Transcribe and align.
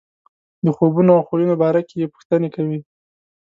د 0.65 0.67
خوبونو 0.75 1.11
او 1.17 1.21
خویونو 1.27 1.55
باره 1.63 1.81
کې 1.87 1.95
یې 2.01 2.11
پوښتنې 2.13 2.49
کوي. 2.55 2.79